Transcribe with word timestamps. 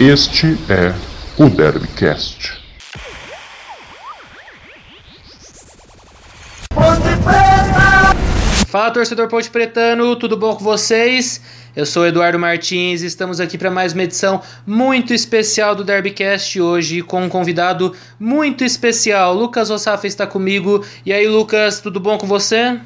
Este 0.00 0.56
é 0.70 0.94
o 1.42 1.50
Derbycast. 1.50 2.56
Fala 8.68 8.92
torcedor 8.92 9.26
Ponte 9.26 9.50
Pretano, 9.50 10.14
tudo 10.14 10.36
bom 10.36 10.54
com 10.54 10.62
vocês? 10.62 11.40
Eu 11.74 11.84
sou 11.84 12.06
Eduardo 12.06 12.38
Martins 12.38 13.02
e 13.02 13.06
estamos 13.06 13.40
aqui 13.40 13.58
para 13.58 13.72
mais 13.72 13.92
uma 13.92 14.04
edição 14.04 14.40
muito 14.64 15.12
especial 15.12 15.74
do 15.74 15.82
Derbycast 15.82 16.60
hoje 16.60 17.02
com 17.02 17.24
um 17.24 17.28
convidado 17.28 17.92
muito 18.20 18.62
especial. 18.62 19.34
Lucas 19.34 19.68
Ossafa 19.68 20.06
está 20.06 20.28
comigo. 20.28 20.84
E 21.04 21.12
aí, 21.12 21.26
Lucas, 21.26 21.80
tudo 21.80 21.98
bom 21.98 22.16
com 22.16 22.26
você? 22.28 22.78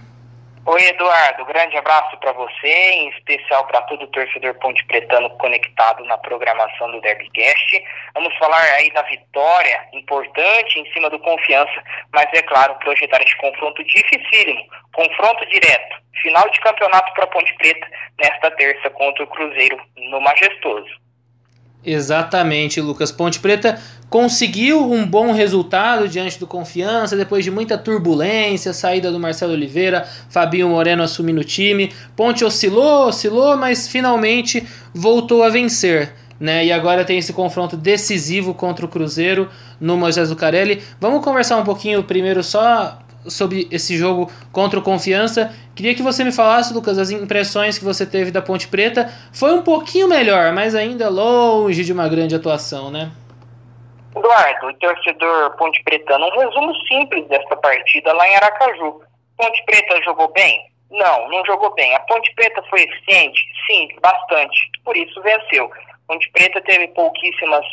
Oi, 0.64 0.80
Eduardo. 0.80 1.44
Grande 1.44 1.76
abraço 1.76 2.16
para 2.18 2.30
você, 2.30 2.68
em 2.68 3.09
especial 3.09 3.66
para 3.66 3.82
todo 3.82 4.05
o 4.05 4.06
torcedor 4.06 4.55
Ponte 4.60 4.84
Pretano 4.87 5.28
conectado 5.30 6.04
na 6.04 6.16
programação 6.18 6.88
do 6.92 7.00
Derbycast. 7.00 7.84
Vamos 8.14 8.32
falar 8.38 8.62
aí 8.74 8.88
da 8.92 9.02
vitória 9.02 9.88
importante 9.92 10.78
em 10.78 10.92
cima 10.92 11.10
do 11.10 11.18
Confiança, 11.18 11.82
mas 12.12 12.28
é 12.32 12.42
claro, 12.42 12.77
projetar 12.77 13.20
esse 13.20 13.37
confronto 13.38 13.82
dificílimo, 13.82 14.64
confronto 14.92 15.45
direto, 15.46 15.96
final 16.23 16.48
de 16.51 16.60
campeonato 16.60 17.12
para 17.15 17.26
Ponte 17.26 17.52
Preta 17.56 17.88
nesta 18.20 18.48
terça 18.52 18.88
contra 18.90 19.24
o 19.24 19.26
Cruzeiro 19.26 19.80
no 19.96 20.20
Majestoso. 20.20 21.02
Exatamente, 21.84 22.80
Lucas. 22.80 23.10
Ponte 23.10 23.41
Preta 23.41 23.78
conseguiu 24.09 24.92
um 24.92 25.06
bom 25.06 25.32
resultado 25.32 26.06
diante 26.06 26.38
do 26.38 26.46
Confiança, 26.46 27.16
depois 27.16 27.45
de 27.45 27.50
muita 27.50 27.78
turbulência, 27.78 28.73
saída 28.73 29.10
do 29.10 29.18
Marcelo 29.18 29.52
Oliveira, 29.52 30.06
Fabinho 30.28 30.68
Moreno 30.68 31.02
assumindo 31.02 31.40
o 31.40 31.45
time. 31.45 31.92
Ponte 32.14 32.45
oscilou, 32.45 33.09
oscilou, 33.09 33.56
mas 33.56 33.88
finalmente 33.88 34.66
voltou 34.95 35.42
a 35.42 35.48
vencer. 35.48 36.12
Né? 36.38 36.66
E 36.66 36.73
agora 36.73 37.04
tem 37.04 37.18
esse 37.18 37.32
confronto 37.32 37.76
decisivo 37.76 38.52
contra 38.52 38.85
o 38.85 38.88
Cruzeiro 38.88 39.48
no 39.80 39.96
Moisés 39.96 40.29
Lucarelli. 40.29 40.82
Vamos 41.01 41.24
conversar 41.24 41.57
um 41.57 41.64
pouquinho 41.64 42.02
primeiro 42.04 42.42
só 42.42 42.98
sobre 43.26 43.68
esse 43.70 43.96
jogo 43.96 44.30
contra 44.51 44.78
o 44.78 44.82
Confiança. 44.82 45.54
Queria 45.74 45.95
que 45.95 46.02
você 46.02 46.24
me 46.24 46.32
falasse, 46.32 46.74
Lucas, 46.74 46.98
as 46.98 47.10
impressões 47.10 47.79
que 47.79 47.84
você 47.84 48.04
teve 48.04 48.30
da 48.30 48.42
Ponte 48.42 48.68
Preta. 48.68 49.12
Foi 49.32 49.52
um 49.52 49.62
pouquinho 49.62 50.09
melhor, 50.09 50.52
mas 50.52 50.74
ainda 50.74 51.09
longe 51.09 51.84
de 51.84 51.92
uma 51.92 52.09
grande 52.09 52.34
atuação, 52.34 52.90
né? 52.90 53.10
Eduardo, 54.14 54.66
o 54.66 54.74
torcedor 54.74 55.56
Ponte 55.56 55.82
Pretano, 55.84 56.26
um 56.26 56.38
resumo 56.38 56.74
simples 56.87 57.26
dessa 57.29 57.56
partida 57.56 58.12
lá 58.12 58.29
em 58.29 58.37
Aracaju. 58.37 59.01
Ponte 59.36 59.64
Preta 59.64 60.02
jogou 60.04 60.30
bem? 60.32 60.70
Não, 60.90 61.29
não 61.30 61.45
jogou 61.46 61.74
bem. 61.74 61.95
A 61.96 62.01
Ponte 62.01 62.32
Preta 62.34 62.62
foi 62.68 62.82
eficiente? 62.82 63.40
Sim, 63.66 63.88
bastante. 64.03 64.70
Por 64.84 64.97
isso 64.97 65.20
venceu. 65.22 65.70
Ponte 66.06 66.31
Preta 66.32 66.60
teve 66.60 66.88
pouquíssimas 66.88 67.64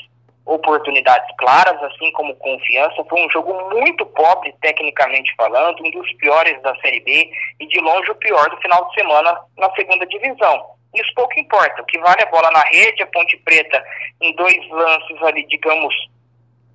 oportunidades 0.46 1.28
claras, 1.38 1.82
assim 1.84 2.12
como 2.14 2.36
confiança. 2.36 3.04
Foi 3.08 3.26
um 3.26 3.30
jogo 3.30 3.54
muito 3.76 4.06
pobre, 4.06 4.54
tecnicamente 4.62 5.34
falando, 5.36 5.84
um 5.84 5.92
dos 5.92 6.12
piores 6.14 6.62
da 6.62 6.76
Série 6.78 7.02
B 7.02 7.32
e 7.60 7.68
de 7.68 7.80
longe 7.80 8.12
o 8.12 8.16
pior 8.16 8.50
do 8.50 8.58
final 8.58 8.88
de 8.88 8.96
semana 8.96 9.40
na 9.58 9.70
segunda 9.76 10.06
divisão. 10.08 10.66
Isso 10.96 11.14
pouco 11.16 11.40
importa. 11.40 11.82
O 11.82 11.86
que 11.86 12.00
vale 12.00 12.22
é 12.22 12.28
a 12.28 12.32
bola 12.32 12.50
na 12.52 12.64
rede, 12.64 13.04
a 13.04 13.08
Ponte 13.08 13.38
Preta, 13.38 13.84
em 14.22 14.36
dois 14.36 14.70
lances 14.70 15.22
ali, 15.24 15.46
digamos, 15.48 15.94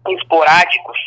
esporádicos, 0.09 0.99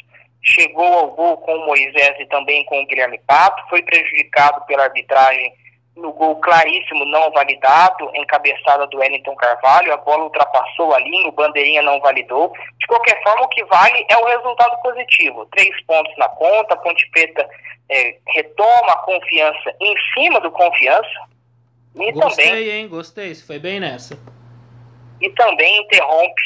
chegou 0.44 0.86
ao 0.86 1.11
gol 1.11 1.38
com 1.38 1.55
o 1.55 1.66
Moisés 1.66 2.19
e 2.19 2.25
também 2.27 2.66
com 2.66 2.81
o 2.81 2.86
Guilherme 2.86 3.19
Pato, 3.25 3.64
foi 3.69 3.81
prejudicado 3.81 4.66
pela 4.66 4.83
arbitragem 4.83 5.53
no 5.97 6.13
gol 6.13 6.35
claríssimo 6.37 7.05
não 7.05 7.31
validado, 7.31 8.09
encabeçada 8.15 8.87
do 8.87 8.97
Wellington 8.97 9.35
Carvalho, 9.35 9.93
a 9.93 9.97
bola 9.97 10.23
ultrapassou 10.23 10.93
a 10.93 10.99
linha, 10.99 11.27
o 11.27 11.31
bandeirinha 11.31 11.81
não 11.81 11.99
validou. 11.99 12.53
De 12.79 12.87
qualquer 12.87 13.21
forma, 13.23 13.45
o 13.45 13.49
que 13.49 13.63
vale 13.65 14.05
é 14.09 14.17
o 14.17 14.25
resultado 14.25 14.81
positivo. 14.81 15.45
Três 15.47 15.83
pontos 15.86 16.15
na 16.17 16.30
conta, 16.30 16.73
a 16.73 16.77
Ponte 16.77 17.09
Preta 17.11 17.47
é, 17.89 18.17
retoma 18.27 18.91
a 18.91 18.97
confiança 18.99 19.75
em 19.81 19.95
cima 20.13 20.39
do 20.39 20.52
confiança. 20.52 21.27
E 21.95 22.11
Gostei, 22.11 22.45
também, 22.45 22.69
hein? 22.69 22.87
Gostei, 22.87 23.33
você 23.33 23.45
foi 23.45 23.59
bem 23.59 23.80
nessa. 23.80 24.17
E 25.19 25.30
também 25.31 25.81
interrompe 25.81 26.41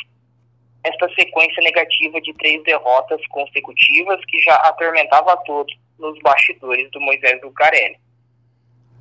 esta 0.83 1.09
sequência 1.13 1.61
negativa 1.61 2.19
de 2.21 2.33
três 2.35 2.63
derrotas 2.63 3.21
consecutivas 3.27 4.23
que 4.25 4.39
já 4.41 4.55
atormentava 4.55 5.33
a 5.33 5.37
todos 5.37 5.75
nos 5.99 6.17
bastidores 6.19 6.89
do 6.91 7.01
Moisés 7.01 7.39
Lucarelli. 7.41 7.97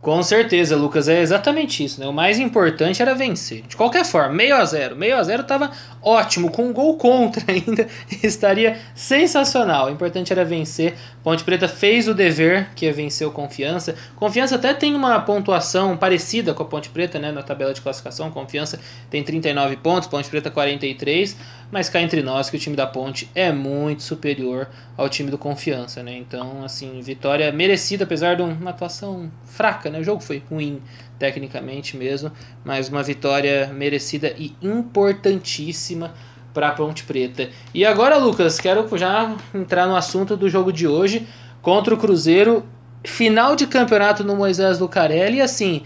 Com 0.00 0.22
certeza, 0.22 0.76
Lucas, 0.76 1.08
é 1.08 1.20
exatamente 1.20 1.84
isso, 1.84 2.00
né? 2.00 2.06
O 2.06 2.12
mais 2.12 2.38
importante 2.38 3.02
era 3.02 3.14
vencer. 3.14 3.60
De 3.68 3.76
qualquer 3.76 4.02
forma, 4.02 4.32
meio 4.32 4.56
a 4.56 4.64
zero. 4.64 4.96
Meio 4.96 5.14
a 5.14 5.22
zero 5.22 5.42
estava 5.42 5.70
ótimo, 6.02 6.50
com 6.50 6.68
um 6.68 6.72
gol 6.72 6.96
contra 6.98 7.44
ainda, 7.52 7.86
estaria 8.22 8.78
sensacional. 8.94 9.88
O 9.88 9.90
importante 9.90 10.32
era 10.32 10.42
vencer. 10.42 10.94
Ponte 11.22 11.44
Preta 11.44 11.68
fez 11.68 12.08
o 12.08 12.14
dever, 12.14 12.70
que 12.74 12.86
é 12.86 12.92
vencer 12.92 13.26
o 13.26 13.30
Confiança. 13.30 13.94
Confiança 14.16 14.54
até 14.54 14.72
tem 14.72 14.94
uma 14.94 15.20
pontuação 15.20 15.94
parecida 15.98 16.54
com 16.54 16.62
a 16.62 16.66
Ponte 16.66 16.88
Preta, 16.88 17.18
né? 17.18 17.30
Na 17.30 17.42
tabela 17.42 17.74
de 17.74 17.82
classificação, 17.82 18.30
Confiança 18.30 18.80
tem 19.10 19.22
39 19.22 19.76
pontos, 19.76 20.08
Ponte 20.08 20.30
Preta 20.30 20.50
43 20.50 21.36
mas 21.70 21.88
cá 21.88 22.00
entre 22.00 22.22
nós 22.22 22.50
que 22.50 22.56
o 22.56 22.58
time 22.58 22.76
da 22.76 22.86
Ponte 22.86 23.30
é 23.34 23.52
muito 23.52 24.02
superior 24.02 24.68
ao 24.96 25.08
time 25.08 25.30
do 25.30 25.38
Confiança, 25.38 26.02
né? 26.02 26.16
Então, 26.16 26.64
assim, 26.64 27.00
vitória 27.00 27.50
merecida, 27.52 28.04
apesar 28.04 28.36
de 28.36 28.42
uma 28.42 28.70
atuação 28.70 29.30
fraca, 29.44 29.88
né? 29.90 29.98
O 29.98 30.04
jogo 30.04 30.20
foi 30.22 30.42
ruim 30.50 30.82
tecnicamente 31.18 31.96
mesmo, 31.96 32.32
mas 32.64 32.88
uma 32.88 33.02
vitória 33.02 33.66
merecida 33.68 34.34
e 34.38 34.54
importantíssima 34.62 36.14
para 36.52 36.68
a 36.68 36.72
Ponte 36.72 37.04
Preta. 37.04 37.50
E 37.74 37.84
agora, 37.84 38.16
Lucas, 38.16 38.58
quero 38.58 38.86
já 38.96 39.36
entrar 39.54 39.86
no 39.86 39.96
assunto 39.96 40.36
do 40.36 40.48
jogo 40.48 40.72
de 40.72 40.86
hoje 40.86 41.26
contra 41.62 41.94
o 41.94 41.98
Cruzeiro, 41.98 42.66
final 43.04 43.54
de 43.54 43.66
campeonato 43.66 44.24
no 44.24 44.36
Moisés 44.36 44.78
Lucarelli 44.78 45.38
e 45.38 45.42
assim, 45.42 45.84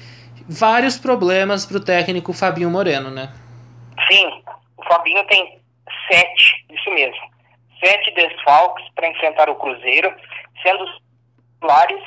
vários 0.49 0.99
problemas 0.99 1.67
para 1.67 1.77
o 1.77 1.85
técnico 1.85 2.33
Fabinho 2.33 2.71
Moreno, 2.71 3.11
né? 3.11 3.33
Sim, 4.11 4.43
o 4.77 4.85
Fabinho 4.85 5.25
tem 5.27 5.61
sete, 6.11 6.67
isso 6.71 6.91
mesmo, 6.91 7.21
sete 7.85 8.15
desfalques 8.15 8.85
para 8.95 9.09
enfrentar 9.09 9.49
o 9.49 9.57
Cruzeiro, 9.57 10.13
sendo 10.63 10.85
os 10.85 10.91
titulares 11.55 12.01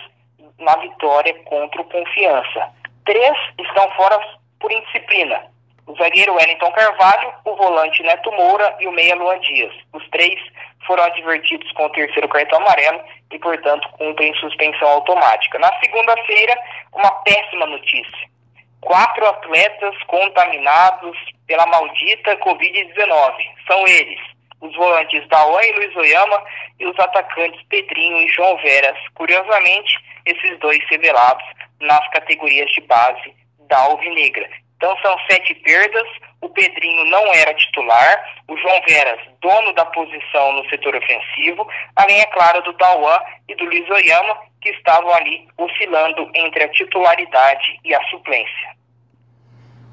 na 0.60 0.76
vitória 0.78 1.34
contra 1.46 1.82
o 1.82 1.86
Confiança. 1.86 2.70
Três 3.06 3.38
estão 3.60 3.90
fora 3.92 4.20
por 4.60 4.72
indisciplina. 4.72 5.42
O 5.86 5.96
zagueiro 5.96 6.34
Wellington 6.34 6.72
Carvalho, 6.72 7.34
o 7.46 7.56
volante 7.56 8.04
Neto 8.04 8.32
Moura 8.34 8.76
e 8.80 8.88
o 8.88 8.92
meia 8.92 9.16
Luan 9.16 9.40
Dias. 9.40 9.74
Os 9.94 10.08
três 10.10 10.40
foram 10.86 11.04
advertidos 11.04 11.72
com 11.74 11.86
o 11.86 11.90
terceiro 11.92 12.28
cartão 12.28 12.60
amarelo 12.60 13.02
e, 13.32 13.40
portanto, 13.40 13.88
cumprem 13.94 14.34
suspensão 14.36 14.88
automática. 14.90 15.58
Na 15.60 15.72
segunda-feira, 15.80 16.58
uma 16.94 17.12
péssima 17.24 17.66
notícia 17.66 18.28
quatro 18.82 19.26
atletas 19.28 19.96
contaminados 20.08 21.18
pela 21.46 21.66
maldita 21.68 22.38
Covid-19. 22.38 23.34
São 23.70 23.88
eles, 23.88 24.20
os 24.62 24.74
volantes 24.76 25.28
Dawan 25.28 25.62
e 25.62 25.72
Luiz 25.74 25.96
Oyama 25.96 26.42
e 26.80 26.86
os 26.86 26.98
atacantes 27.00 27.62
Pedrinho 27.70 28.18
e 28.18 28.30
João 28.30 28.58
Veras. 28.58 28.98
Curiosamente, 29.14 30.00
esses 30.28 30.60
dois 30.60 30.80
revelados 30.90 31.46
nas 31.80 32.08
categorias 32.10 32.70
de 32.72 32.82
base 32.82 33.34
da 33.68 33.78
Alvinegra. 33.80 34.48
Então 34.78 34.96
são 35.02 35.16
sete 35.30 35.56
perdas. 35.56 36.08
O 36.40 36.50
Pedrinho 36.50 37.04
não 37.06 37.34
era 37.34 37.54
titular, 37.56 38.36
o 38.48 38.56
João 38.58 38.80
Veras, 38.88 39.20
dono 39.42 39.74
da 39.74 39.86
posição 39.86 40.54
no 40.54 40.70
setor 40.70 40.96
ofensivo, 40.96 41.68
além, 41.96 42.22
é 42.22 42.26
claro, 42.28 42.62
do 42.62 42.74
Dawan 42.74 43.20
e 43.50 43.56
do 43.56 43.66
Luiz 43.66 43.90
Oyama, 43.90 44.38
que 44.62 44.70
estavam 44.70 45.12
ali 45.16 45.48
oscilando 45.58 46.30
entre 46.36 46.64
a 46.64 46.70
titularidade 46.70 47.80
e 47.84 47.94
a 47.94 48.04
suplência. 48.10 48.78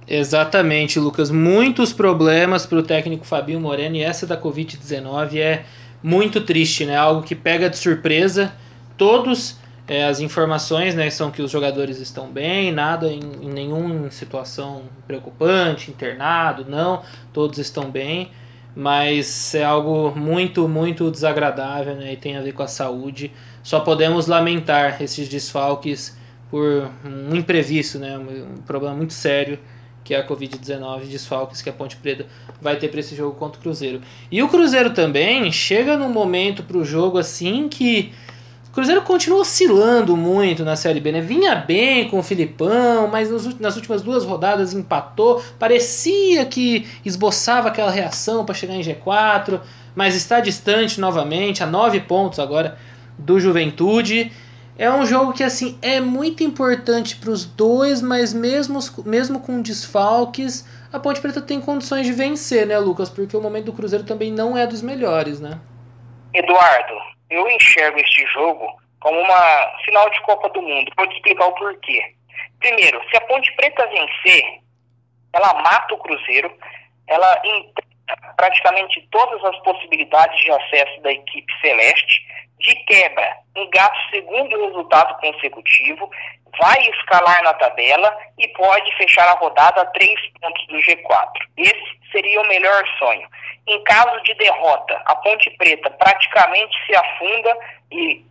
Exatamente, 0.07 0.99
Lucas. 0.99 1.31
Muitos 1.31 1.95
problemas 1.95 2.67
para 2.67 2.79
o 2.79 2.83
técnico 2.83 3.25
Fabinho 3.25 3.61
Moreno 3.61 3.97
e 3.97 4.03
essa 4.03 4.27
da 4.27 4.39
Covid-19 4.41 5.41
é 5.41 5.65
muito 6.03 6.45
triste, 6.45 6.85
né? 6.85 6.95
Algo 6.95 7.23
que 7.23 7.35
pega 7.35 7.71
de 7.71 7.79
surpresa. 7.79 8.55
Todos 8.99 9.59
é, 9.87 10.05
as 10.07 10.21
informações 10.21 10.95
né, 10.95 11.11
são 11.11 11.31
que 11.31 11.43
os 11.43 11.51
jogadores 11.51 11.99
estão 11.99 12.29
bem, 12.29 12.73
nada 12.73 13.09
em, 13.09 13.21
em 13.43 13.49
nenhuma 13.49 14.11
situação 14.11 14.85
preocupante, 15.07 15.91
internado, 15.91 16.65
não, 16.67 17.03
todos 17.33 17.59
estão 17.59 17.91
bem, 17.91 18.31
mas 18.75 19.55
é 19.55 19.63
algo 19.63 20.13
muito, 20.17 20.67
muito 20.67 21.11
desagradável 21.11 21.95
né, 21.95 22.15
e 22.15 22.17
tem 22.17 22.37
a 22.37 22.41
ver 22.41 22.53
com 22.53 22.63
a 22.63 22.69
saúde. 22.69 23.31
Só 23.63 23.81
podemos 23.81 24.27
lamentar 24.27 25.03
esses 25.03 25.29
desfalques 25.29 26.17
por 26.51 26.91
um 27.05 27.35
imprevisto, 27.35 27.99
né, 27.99 28.17
um 28.19 28.63
problema 28.63 28.97
muito 28.97 29.13
sério 29.13 29.59
que 30.05 30.15
é 30.15 30.19
a 30.19 30.27
Covid-19, 30.27 31.07
desfalques 31.07 31.63
que 31.63 31.71
a 31.71 31.73
Ponte 31.73 31.97
Preta 31.97 32.27
vai 32.61 32.77
ter 32.77 32.89
para 32.89 33.01
esse 33.01 33.17
jogo 33.17 33.35
contra 33.37 33.59
o 33.59 33.63
Cruzeiro. 33.63 34.03
E 34.31 34.43
o 34.43 34.49
Cruzeiro 34.49 34.91
também 34.91 35.51
chega 35.51 35.97
num 35.97 36.11
momento 36.11 36.63
para 36.63 36.77
o 36.77 36.85
jogo 36.85 37.17
assim 37.17 37.71
que 37.71 38.13
Cruzeiro 38.75 39.03
continua 39.03 39.38
oscilando 39.38 40.17
muito 40.17 40.65
na 40.65 40.75
Série 40.75 40.99
B, 40.99 41.12
né? 41.12 41.21
Vinha 41.21 41.55
bem 41.55 42.09
com 42.09 42.19
o 42.19 42.23
Filipão, 42.25 43.06
mas 43.06 43.31
nas 43.61 43.76
últimas 43.76 44.03
duas 44.03 44.25
rodadas 44.25 44.75
empatou. 44.75 45.41
Parecia 45.61 46.44
que 46.44 46.85
esboçava 47.05 47.69
aquela 47.69 47.93
reação 47.93 48.44
para 48.44 48.53
chegar 48.53 48.75
em 48.75 48.81
G4, 48.81 49.61
mas 49.94 50.17
está 50.17 50.41
distante 50.41 51.00
novamente, 51.00 51.62
a 51.62 51.67
nove 51.67 52.00
pontos 52.00 52.41
agora 52.41 52.76
do 53.17 53.38
Juventude. 53.38 54.32
É 54.77 54.91
um 54.91 55.06
jogo 55.06 55.32
que 55.32 55.44
assim 55.44 55.79
é 55.81 56.00
muito 56.00 56.43
importante 56.43 57.15
para 57.15 57.31
os 57.31 57.44
dois, 57.44 58.03
mas 58.03 58.35
mesmo, 58.35 58.81
mesmo 59.06 59.38
com 59.38 59.62
desfalques, 59.62 60.67
a 60.93 60.99
Ponte 60.99 61.20
Preta 61.20 61.41
tem 61.41 61.61
condições 61.61 62.09
de 62.09 62.12
vencer, 62.12 62.67
né, 62.67 62.77
Lucas? 62.81 63.09
Porque 63.09 63.37
o 63.37 63.41
momento 63.41 63.67
do 63.67 63.73
Cruzeiro 63.73 64.05
também 64.05 64.32
não 64.32 64.59
é 64.59 64.67
dos 64.67 64.82
melhores, 64.82 65.38
né? 65.38 65.61
Eduardo, 66.35 67.14
eu 67.31 67.49
enxergo 67.50 67.99
este 67.99 68.26
jogo 68.26 68.81
como 69.00 69.21
uma 69.21 69.79
final 69.85 70.09
de 70.11 70.21
Copa 70.23 70.49
do 70.50 70.62
Mundo. 70.62 70.93
Vou 70.97 71.06
te 71.06 71.17
explicar 71.17 71.47
o 71.47 71.55
porquê. 71.55 72.15
Primeiro, 72.59 73.00
se 73.11 73.17
a 73.17 73.21
Ponte 73.23 73.53
Preta 73.56 73.87
vencer, 73.87 74.61
ela 75.32 75.55
mata 75.62 75.94
o 75.94 75.99
Cruzeiro, 75.99 76.56
ela 77.06 77.43
praticamente 78.37 79.06
todas 79.11 79.43
as 79.44 79.59
possibilidades 79.61 80.38
de 80.43 80.50
acesso 80.50 81.00
da 81.03 81.12
equipe 81.12 81.53
celeste 81.61 82.26
de 82.61 82.75
quebra, 82.87 83.37
engata 83.56 83.94
o 83.94 84.11
segundo 84.11 84.67
resultado 84.67 85.19
consecutivo, 85.20 86.11
vai 86.59 86.79
escalar 86.89 87.43
na 87.43 87.55
tabela 87.55 88.17
e 88.39 88.49
pode 88.49 88.97
fechar 88.97 89.29
a 89.29 89.39
rodada 89.39 89.83
a 89.83 89.87
três 89.87 90.21
pontos 90.41 90.67
do 90.69 90.77
G4. 90.79 91.31
Esse 91.56 92.01
seria 92.12 92.41
o 92.41 92.49
melhor 92.49 92.85
sonho. 92.99 93.29
Em 93.67 93.83
caso 93.85 94.23
de 94.23 94.35
derrota, 94.35 95.01
a 95.06 95.17
Ponte 95.17 95.51
Preta 95.56 95.91
praticamente 95.91 96.77
se 96.87 96.95
afunda 96.95 97.59
e 97.91 98.25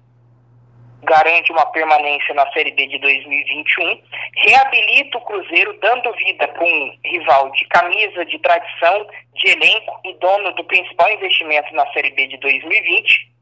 garante 1.03 1.51
uma 1.51 1.65
permanência 1.67 2.33
na 2.33 2.49
Série 2.53 2.71
B 2.71 2.87
de 2.87 2.97
2021, 2.97 4.01
reabilita 4.35 5.17
o 5.17 5.21
Cruzeiro, 5.21 5.77
dando 5.81 6.13
vida 6.13 6.47
para 6.47 6.63
um 6.63 6.97
rival 7.03 7.51
de 7.51 7.65
camisa, 7.65 8.25
de 8.25 8.39
tradição, 8.39 9.05
de 9.35 9.51
elenco 9.51 9.99
e 10.05 10.13
dono 10.13 10.53
do 10.53 10.63
principal 10.63 11.11
investimento 11.11 11.73
na 11.75 11.85
Série 11.91 12.11
B 12.11 12.27
de 12.27 12.37
2020, 12.37 13.33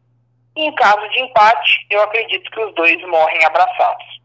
em 0.56 0.72
caso 0.76 1.08
de 1.10 1.20
empate, 1.22 1.86
eu 1.90 2.02
acredito 2.04 2.52
que 2.52 2.60
os 2.60 2.74
dois 2.76 3.02
morrem 3.08 3.46
abraçados. 3.46 4.21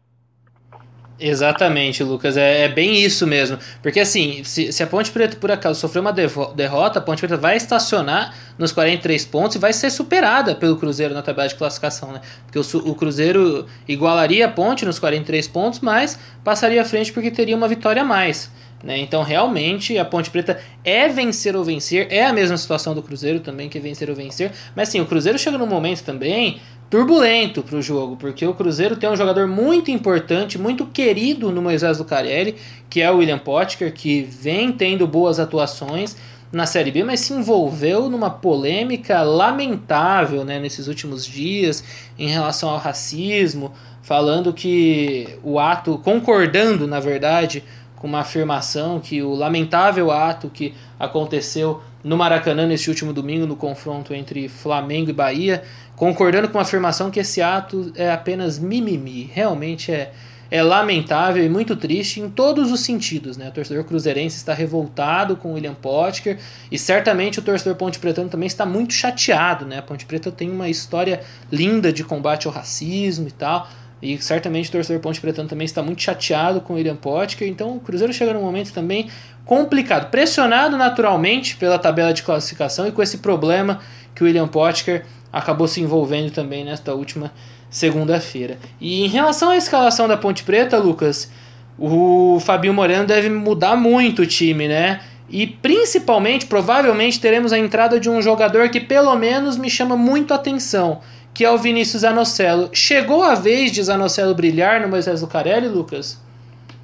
Exatamente, 1.19 2.03
Lucas. 2.03 2.37
É, 2.37 2.65
é, 2.65 2.67
bem 2.67 3.01
isso 3.01 3.25
mesmo. 3.25 3.57
Porque 3.81 3.99
assim, 3.99 4.43
se, 4.43 4.71
se, 4.71 4.83
a 4.83 4.87
Ponte 4.87 5.09
Preta 5.09 5.35
por 5.37 5.51
acaso 5.51 5.79
sofrer 5.79 5.99
uma 5.99 6.13
derrota, 6.13 6.99
a 6.99 7.01
Ponte 7.01 7.19
Preta 7.19 7.37
vai 7.37 7.57
estacionar 7.57 8.35
nos 8.57 8.71
43 8.71 9.25
pontos 9.25 9.55
e 9.55 9.59
vai 9.59 9.73
ser 9.73 9.89
superada 9.89 10.53
pelo 10.53 10.77
Cruzeiro 10.77 11.13
na 11.13 11.23
tabela 11.23 11.47
de 11.47 11.55
classificação, 11.55 12.11
né? 12.11 12.21
Porque 12.45 12.59
o, 12.59 12.91
o 12.91 12.95
Cruzeiro 12.95 13.65
igualaria 13.87 14.45
a 14.45 14.49
Ponte 14.49 14.85
nos 14.85 14.99
43 14.99 15.47
pontos, 15.47 15.79
mas 15.79 16.19
passaria 16.43 16.81
à 16.81 16.85
frente 16.85 17.11
porque 17.11 17.31
teria 17.31 17.55
uma 17.55 17.67
vitória 17.67 18.03
a 18.03 18.05
mais. 18.05 18.51
Né? 18.83 18.99
Então, 18.99 19.23
realmente, 19.23 19.97
a 19.97 20.05
Ponte 20.05 20.29
Preta 20.29 20.59
é 20.83 21.07
vencer 21.07 21.55
ou 21.55 21.63
vencer. 21.63 22.07
É 22.11 22.25
a 22.25 22.33
mesma 22.33 22.57
situação 22.57 22.93
do 22.93 23.01
Cruzeiro 23.01 23.39
também, 23.39 23.69
que 23.69 23.77
é 23.77 23.81
vencer 23.81 24.09
ou 24.09 24.15
vencer. 24.15 24.51
Mas, 24.75 24.89
sim, 24.89 25.01
o 25.01 25.05
Cruzeiro 25.05 25.37
chega 25.39 25.57
num 25.57 25.65
momento 25.65 26.03
também 26.03 26.59
turbulento 26.89 27.63
para 27.63 27.77
o 27.77 27.81
jogo, 27.81 28.15
porque 28.15 28.45
o 28.45 28.53
Cruzeiro 28.53 28.95
tem 28.95 29.09
um 29.09 29.15
jogador 29.15 29.45
muito 29.45 29.91
importante, 29.91 30.57
muito 30.57 30.85
querido 30.85 31.51
no 31.51 31.61
Moisés 31.61 31.97
Lucarelli, 31.97 32.55
que 32.89 33.01
é 33.01 33.11
o 33.11 33.17
William 33.17 33.39
Potker, 33.39 33.93
que 33.93 34.21
vem 34.21 34.71
tendo 34.71 35.05
boas 35.05 35.37
atuações 35.39 36.15
na 36.49 36.65
Série 36.65 36.91
B, 36.91 37.03
mas 37.03 37.19
se 37.19 37.33
envolveu 37.33 38.09
numa 38.09 38.29
polêmica 38.29 39.21
lamentável 39.21 40.45
né, 40.45 40.59
nesses 40.59 40.87
últimos 40.87 41.25
dias 41.25 41.83
em 42.17 42.29
relação 42.29 42.69
ao 42.69 42.77
racismo, 42.77 43.73
falando 44.01 44.53
que 44.53 45.37
o 45.43 45.59
ato, 45.59 45.97
concordando 45.97 46.87
na 46.87 47.01
verdade 47.01 47.65
com 47.97 48.07
uma 48.07 48.19
afirmação 48.19 48.99
que 48.99 49.21
o 49.21 49.33
lamentável 49.33 50.11
ato 50.11 50.49
que 50.49 50.73
aconteceu 50.99 51.81
no 52.03 52.15
Maracanã 52.15 52.65
neste 52.65 52.89
último 52.89 53.11
domingo 53.11 53.45
no 53.45 53.55
confronto 53.55 54.13
entre 54.13 54.47
Flamengo 54.47 55.09
e 55.09 55.13
Bahia, 55.13 55.63
concordando 55.95 56.47
com 56.47 56.59
a 56.59 56.61
afirmação 56.61 57.11
que 57.11 57.19
esse 57.19 57.41
ato 57.41 57.91
é 57.95 58.11
apenas 58.11 58.59
mimimi. 58.59 59.29
Realmente 59.33 59.91
é, 59.91 60.13
é 60.49 60.61
lamentável 60.61 61.43
e 61.43 61.49
muito 61.49 61.75
triste 61.75 62.21
em 62.21 62.29
todos 62.29 62.71
os 62.71 62.81
sentidos. 62.81 63.35
Né? 63.35 63.49
O 63.49 63.51
torcedor 63.51 63.83
cruzeirense 63.83 64.37
está 64.37 64.53
revoltado 64.53 65.35
com 65.35 65.49
o 65.49 65.53
William 65.55 65.73
Potker 65.73 66.39
e 66.71 66.77
certamente 66.77 67.39
o 67.39 67.41
torcedor 67.41 67.75
Ponte 67.75 67.99
Pretano 67.99 68.29
também 68.29 68.47
está 68.47 68.65
muito 68.65 68.93
chateado. 68.93 69.65
Né? 69.65 69.79
A 69.79 69.81
Ponte 69.81 70.05
Preta 70.05 70.31
tem 70.31 70.49
uma 70.49 70.69
história 70.69 71.21
linda 71.51 71.91
de 71.91 72.03
combate 72.03 72.47
ao 72.47 72.53
racismo 72.53 73.27
e 73.27 73.31
tal. 73.31 73.67
E 74.01 74.21
certamente 74.21 74.69
o 74.69 74.71
torcedor 74.71 75.01
Ponte 75.01 75.19
Pretano 75.19 75.49
também 75.49 75.65
está 75.65 75.81
muito 75.81 76.01
chateado 76.01 76.61
com 76.61 76.73
o 76.73 76.75
William 76.75 76.95
Potker. 76.95 77.47
Então 77.47 77.75
o 77.75 77.79
Cruzeiro 77.79 78.13
chega 78.13 78.33
num 78.33 78.41
momento 78.41 78.71
também 78.71 79.09
complicado, 79.45 80.11
pressionado 80.11 80.77
naturalmente 80.77 81.55
pela 81.55 81.79
tabela 81.79 82.13
de 82.13 82.21
classificação 82.21 82.87
e 82.87 82.91
com 82.91 83.01
esse 83.01 83.19
problema 83.19 83.79
que 84.13 84.21
o 84.21 84.25
William 84.25 84.47
Potker 84.47 85.05
acabou 85.31 85.67
se 85.67 85.81
envolvendo 85.81 86.31
também 86.31 86.63
nesta 86.63 86.93
última 86.93 87.31
segunda-feira. 87.69 88.57
E 88.79 89.05
em 89.05 89.07
relação 89.07 89.49
à 89.49 89.57
escalação 89.57 90.07
da 90.07 90.17
Ponte 90.17 90.43
Preta, 90.43 90.77
Lucas, 90.77 91.31
o 91.77 92.39
Fabinho 92.39 92.73
Moreno 92.73 93.05
deve 93.05 93.29
mudar 93.29 93.75
muito 93.75 94.23
o 94.23 94.27
time, 94.27 94.67
né? 94.67 94.99
E 95.29 95.45
principalmente, 95.45 96.45
provavelmente, 96.45 97.19
teremos 97.19 97.51
a 97.51 97.59
entrada 97.59 97.99
de 97.99 98.09
um 98.09 98.21
jogador 98.21 98.69
que 98.69 98.79
pelo 98.79 99.13
menos 99.15 99.57
me 99.57 99.69
chama 99.69 99.97
muito 99.97 100.33
atenção 100.33 101.01
que 101.37 101.45
é 101.45 101.51
o 101.51 101.57
Vinícius 101.59 102.01
Zanocelo. 102.01 102.75
Chegou 102.75 103.21
a 103.23 103.35
vez 103.35 103.71
de 103.71 103.83
Zanocelo 103.83 104.33
brilhar 104.33 104.81
no 104.81 104.87
Moisés 104.87 105.21
Lucarelli, 105.21 105.67
Lucas? 105.67 106.19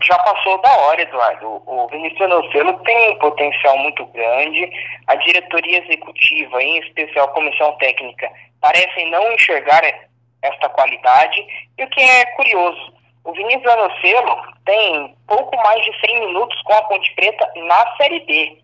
Já 0.03 0.15
passou 0.19 0.61
da 0.61 0.71
hora, 0.77 1.01
Eduardo. 1.01 1.63
O 1.65 1.87
Vinícius 1.87 2.19
Zanocelo 2.19 2.73
tem 2.83 3.09
um 3.09 3.17
potencial 3.17 3.75
muito 3.79 4.05
grande. 4.13 4.71
A 5.07 5.15
diretoria 5.15 5.83
executiva, 5.83 6.61
em 6.61 6.77
especial 6.81 7.25
a 7.25 7.31
comissão 7.31 7.71
técnica, 7.79 8.29
parecem 8.61 9.09
não 9.09 9.31
enxergar 9.31 9.81
esta 10.43 10.69
qualidade. 10.69 11.43
E 11.79 11.83
o 11.83 11.89
que 11.89 12.01
é 12.01 12.25
curioso, 12.35 12.93
o 13.23 13.31
Vinícius 13.31 13.63
Zanocelo 13.63 14.37
tem 14.67 15.15
pouco 15.25 15.57
mais 15.63 15.83
de 15.83 15.99
100 16.05 16.27
minutos 16.27 16.61
com 16.61 16.73
a 16.73 16.83
Ponte 16.83 17.11
Preta 17.15 17.51
na 17.55 17.97
Série 17.97 18.19
B. 18.19 18.59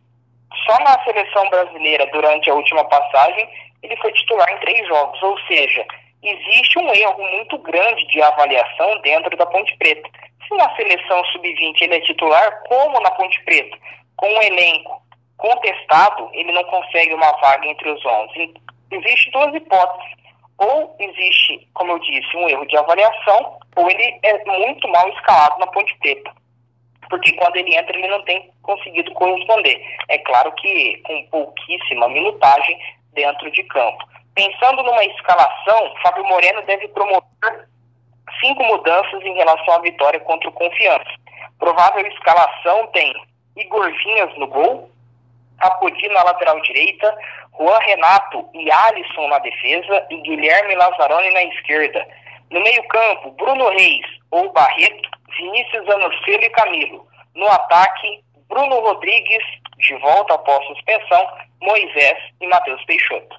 Só 0.67 0.77
na 0.83 1.03
seleção 1.03 1.49
brasileira, 1.49 2.05
durante 2.11 2.47
a 2.47 2.53
última 2.53 2.83
passagem, 2.83 3.49
ele 3.83 3.95
foi 3.97 4.11
titular 4.13 4.49
em 4.51 4.59
três 4.59 4.87
jogos, 4.87 5.21
ou 5.21 5.37
seja, 5.47 5.85
existe 6.23 6.79
um 6.79 6.93
erro 6.93 7.21
muito 7.31 7.57
grande 7.59 8.05
de 8.07 8.21
avaliação 8.21 8.99
dentro 9.01 9.35
da 9.37 9.45
Ponte 9.45 9.75
Preta. 9.77 10.09
Se 10.47 10.55
na 10.55 10.75
seleção 10.75 11.23
sub-20 11.25 11.81
ele 11.81 11.95
é 11.95 12.01
titular, 12.01 12.63
como 12.67 12.99
na 12.99 13.11
Ponte 13.11 13.41
Preta, 13.43 13.77
com 14.17 14.27
um 14.27 14.41
elenco 14.41 15.01
contestado, 15.37 16.29
ele 16.33 16.51
não 16.51 16.63
consegue 16.65 17.13
uma 17.13 17.31
vaga 17.39 17.67
entre 17.67 17.89
os 17.89 18.05
11. 18.05 18.53
Existem 18.91 19.31
duas 19.31 19.55
hipóteses. 19.55 20.19
Ou 20.57 20.93
existe, 20.99 21.65
como 21.73 21.93
eu 21.93 21.99
disse, 21.99 22.35
um 22.35 22.49
erro 22.49 22.65
de 22.67 22.75
avaliação, 22.75 23.57
ou 23.77 23.89
ele 23.89 24.19
é 24.23 24.43
muito 24.45 24.87
mal 24.89 25.07
escalado 25.09 25.57
na 25.57 25.67
Ponte 25.67 25.97
Preta. 25.99 26.33
Porque 27.09 27.31
quando 27.33 27.55
ele 27.55 27.75
entra, 27.75 27.97
ele 27.97 28.09
não 28.09 28.21
tem 28.23 28.51
conseguido 28.61 29.11
corresponder. 29.13 29.81
É 30.09 30.17
claro 30.17 30.51
que 30.53 30.97
com 31.05 31.27
pouquíssima 31.27 32.09
minutagem, 32.09 32.77
dentro 33.13 33.51
de 33.51 33.63
campo. 33.63 34.07
Pensando 34.35 34.83
numa 34.83 35.03
escalação, 35.03 35.93
Fábio 36.01 36.23
Moreno 36.25 36.61
deve 36.63 36.87
promover 36.89 37.67
cinco 38.39 38.63
mudanças 38.63 39.21
em 39.23 39.33
relação 39.33 39.73
à 39.73 39.79
vitória 39.79 40.19
contra 40.21 40.49
o 40.49 40.53
Confiança. 40.53 41.09
Provável 41.57 42.05
escalação 42.07 42.87
tem 42.87 43.13
Igor 43.57 43.91
Vinhas 43.91 44.37
no 44.37 44.47
gol, 44.47 44.89
Apodi 45.59 46.07
na 46.07 46.23
lateral 46.23 46.61
direita, 46.61 47.17
Juan 47.57 47.77
Renato 47.79 48.47
e 48.53 48.71
Alisson 48.71 49.27
na 49.27 49.39
defesa 49.39 50.07
e 50.09 50.21
Guilherme 50.21 50.75
Lazzaroni 50.75 51.31
na 51.31 51.43
esquerda. 51.43 52.07
No 52.49 52.61
meio-campo, 52.61 53.31
Bruno 53.31 53.69
Reis 53.69 54.05
ou 54.31 54.51
Barreto, 54.53 55.09
Vinícius 55.37 55.89
Anocelo 55.89 56.43
e 56.43 56.49
Camilo. 56.51 57.07
No 57.35 57.47
ataque, 57.47 58.23
Bruno 58.49 58.79
Rodrigues, 58.81 59.43
de 59.77 59.95
volta 59.99 60.33
após 60.33 60.65
suspensão, 60.67 61.27
Moisés 61.61 62.17
e 62.41 62.47
Matheus 62.47 62.83
Peixoto. 62.85 63.37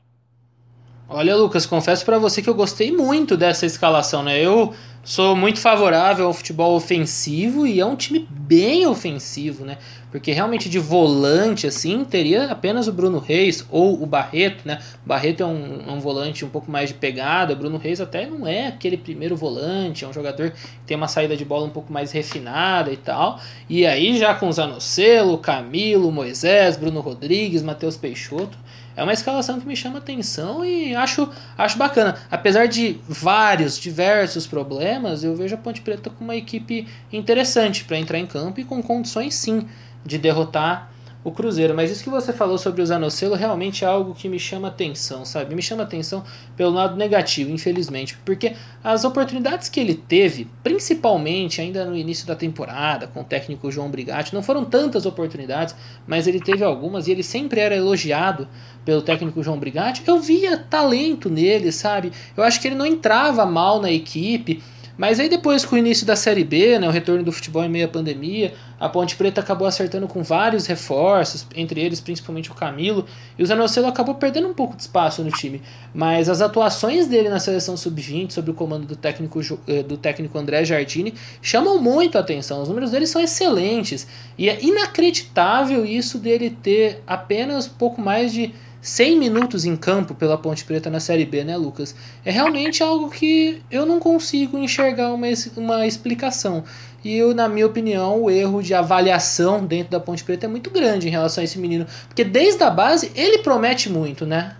Olha, 1.08 1.34
Lucas, 1.34 1.66
confesso 1.66 2.04
para 2.04 2.18
você 2.18 2.40
que 2.40 2.48
eu 2.48 2.54
gostei 2.54 2.92
muito 2.92 3.36
dessa 3.36 3.66
escalação, 3.66 4.22
né? 4.22 4.38
Eu 4.38 4.72
sou 5.02 5.34
muito 5.34 5.60
favorável 5.60 6.26
ao 6.26 6.32
futebol 6.32 6.76
ofensivo 6.76 7.66
e 7.66 7.80
é 7.80 7.84
um 7.84 7.96
time 7.96 8.28
bem 8.50 8.84
ofensivo, 8.84 9.64
né? 9.64 9.78
Porque 10.10 10.32
realmente 10.32 10.68
de 10.68 10.80
volante, 10.80 11.68
assim, 11.68 12.04
teria 12.04 12.50
apenas 12.50 12.88
o 12.88 12.92
Bruno 12.92 13.20
Reis 13.20 13.64
ou 13.70 14.02
o 14.02 14.04
Barreto, 14.04 14.66
né? 14.66 14.80
O 15.04 15.08
Barreto 15.08 15.44
é 15.44 15.46
um, 15.46 15.92
um 15.92 16.00
volante 16.00 16.44
um 16.44 16.48
pouco 16.48 16.68
mais 16.68 16.88
de 16.88 16.96
pegada, 16.96 17.52
o 17.52 17.56
Bruno 17.56 17.78
Reis 17.78 18.00
até 18.00 18.26
não 18.26 18.44
é 18.44 18.66
aquele 18.66 18.96
primeiro 18.96 19.36
volante, 19.36 20.04
é 20.04 20.08
um 20.08 20.12
jogador 20.12 20.50
que 20.50 20.58
tem 20.84 20.96
uma 20.96 21.06
saída 21.06 21.36
de 21.36 21.44
bola 21.44 21.64
um 21.64 21.70
pouco 21.70 21.92
mais 21.92 22.10
refinada 22.10 22.90
e 22.90 22.96
tal. 22.96 23.40
E 23.68 23.86
aí 23.86 24.18
já 24.18 24.34
com 24.34 24.50
Zanocelo, 24.50 25.38
Camilo, 25.38 26.10
Moisés, 26.10 26.76
Bruno 26.76 27.00
Rodrigues, 27.00 27.62
Matheus 27.62 27.96
Peixoto, 27.96 28.58
é 28.96 29.02
uma 29.02 29.12
escalação 29.12 29.60
que 29.60 29.66
me 29.66 29.76
chama 29.76 29.98
atenção 29.98 30.64
e 30.64 30.94
acho, 30.94 31.28
acho 31.56 31.78
bacana. 31.78 32.18
Apesar 32.30 32.66
de 32.66 32.98
vários, 33.08 33.78
diversos 33.78 34.46
problemas, 34.46 35.22
eu 35.22 35.34
vejo 35.36 35.54
a 35.54 35.58
Ponte 35.58 35.80
Preta 35.80 36.10
com 36.10 36.24
uma 36.24 36.36
equipe 36.36 36.86
interessante 37.12 37.84
para 37.84 37.96
entrar 37.96 38.18
em 38.18 38.26
campo 38.26 38.39
e 38.56 38.64
com 38.64 38.82
condições 38.82 39.34
sim 39.34 39.66
de 40.04 40.18
derrotar 40.18 40.90
o 41.22 41.30
Cruzeiro. 41.30 41.74
Mas 41.74 41.90
isso 41.90 42.02
que 42.02 42.10
você 42.10 42.32
falou 42.32 42.56
sobre 42.56 42.80
o 42.80 42.86
Zanocelo 42.86 43.34
realmente 43.34 43.84
é 43.84 43.86
algo 43.86 44.14
que 44.14 44.28
me 44.28 44.38
chama 44.38 44.68
atenção, 44.68 45.24
sabe? 45.24 45.54
Me 45.54 45.62
chama 45.62 45.82
atenção 45.82 46.24
pelo 46.56 46.70
lado 46.70 46.96
negativo, 46.96 47.50
infelizmente. 47.50 48.16
Porque 48.24 48.54
as 48.82 49.04
oportunidades 49.04 49.68
que 49.68 49.80
ele 49.80 49.94
teve, 49.94 50.48
principalmente 50.62 51.60
ainda 51.60 51.84
no 51.84 51.96
início 51.96 52.26
da 52.26 52.34
temporada, 52.34 53.06
com 53.06 53.20
o 53.20 53.24
técnico 53.24 53.70
João 53.70 53.90
Brigatti, 53.90 54.34
não 54.34 54.42
foram 54.42 54.64
tantas 54.64 55.04
oportunidades, 55.04 55.74
mas 56.06 56.26
ele 56.26 56.40
teve 56.40 56.64
algumas 56.64 57.06
e 57.06 57.12
ele 57.12 57.22
sempre 57.22 57.60
era 57.60 57.76
elogiado 57.76 58.48
pelo 58.84 59.02
técnico 59.02 59.42
João 59.42 59.58
Brigatti. 59.58 60.02
Eu 60.06 60.18
via 60.18 60.56
talento 60.56 61.28
nele, 61.28 61.70
sabe? 61.70 62.12
Eu 62.36 62.42
acho 62.42 62.60
que 62.60 62.68
ele 62.68 62.74
não 62.74 62.86
entrava 62.86 63.44
mal 63.44 63.80
na 63.80 63.90
equipe. 63.90 64.62
Mas 64.96 65.18
aí 65.18 65.28
depois 65.28 65.64
com 65.64 65.76
o 65.76 65.78
início 65.78 66.06
da 66.06 66.14
Série 66.14 66.44
B, 66.44 66.78
né, 66.78 66.86
o 66.86 66.90
retorno 66.90 67.22
do 67.22 67.32
futebol 67.32 67.64
em 67.64 67.68
meio 67.68 67.86
à 67.86 67.88
pandemia, 67.88 68.52
a 68.78 68.88
Ponte 68.88 69.16
Preta 69.16 69.40
acabou 69.40 69.66
acertando 69.66 70.06
com 70.08 70.22
vários 70.22 70.66
reforços, 70.66 71.46
entre 71.54 71.80
eles 71.80 72.00
principalmente 72.00 72.50
o 72.50 72.54
Camilo, 72.54 73.06
e 73.38 73.42
o 73.42 73.46
Zanocelo 73.46 73.86
acabou 73.86 74.14
perdendo 74.14 74.48
um 74.48 74.54
pouco 74.54 74.76
de 74.76 74.82
espaço 74.82 75.22
no 75.22 75.30
time. 75.30 75.60
Mas 75.94 76.28
as 76.28 76.40
atuações 76.40 77.06
dele 77.06 77.28
na 77.28 77.38
seleção 77.38 77.76
sub-20, 77.76 78.30
sob 78.30 78.50
o 78.50 78.54
comando 78.54 78.86
do 78.86 78.96
técnico, 78.96 79.40
eh, 79.66 79.82
do 79.82 79.96
técnico 79.96 80.38
André 80.38 80.64
Jardini, 80.64 81.14
chamam 81.42 81.78
muito 81.80 82.16
a 82.16 82.20
atenção. 82.20 82.62
Os 82.62 82.68
números 82.68 82.90
dele 82.90 83.06
são 83.06 83.20
excelentes. 83.20 84.06
E 84.38 84.48
é 84.48 84.62
inacreditável 84.62 85.84
isso 85.84 86.18
dele 86.18 86.50
ter 86.50 87.02
apenas 87.06 87.66
pouco 87.66 88.00
mais 88.00 88.32
de 88.32 88.54
100 88.80 89.16
minutos 89.16 89.64
em 89.64 89.76
campo 89.76 90.14
pela 90.14 90.38
Ponte 90.38 90.64
Preta 90.64 90.88
na 90.88 91.00
Série 91.00 91.24
B, 91.24 91.44
né, 91.44 91.56
Lucas? 91.56 91.94
É 92.24 92.30
realmente 92.30 92.82
algo 92.82 93.10
que 93.10 93.62
eu 93.70 93.84
não 93.84 94.00
consigo 94.00 94.58
enxergar 94.58 95.12
uma, 95.12 95.26
uma 95.56 95.86
explicação. 95.86 96.64
E 97.04 97.16
eu, 97.16 97.34
na 97.34 97.48
minha 97.48 97.66
opinião, 97.66 98.22
o 98.22 98.30
erro 98.30 98.62
de 98.62 98.74
avaliação 98.74 99.64
dentro 99.66 99.90
da 99.90 100.00
Ponte 100.00 100.24
Preta 100.24 100.46
é 100.46 100.48
muito 100.48 100.70
grande 100.70 101.08
em 101.08 101.10
relação 101.10 101.42
a 101.42 101.44
esse 101.44 101.58
menino. 101.58 101.86
Porque 102.06 102.24
desde 102.24 102.62
a 102.62 102.70
base 102.70 103.12
ele 103.14 103.38
promete 103.38 103.90
muito, 103.90 104.26
né? 104.26 104.56